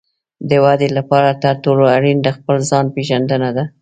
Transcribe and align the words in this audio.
د 0.49 0.51
ودې 0.63 0.89
لپاره 0.97 1.39
تر 1.43 1.55
ټولو 1.63 1.83
اړین 1.95 2.17
د 2.23 2.27
خپل 2.37 2.57
ځان 2.69 2.85
پېژندنه 2.95 3.49
ده. 3.55 3.63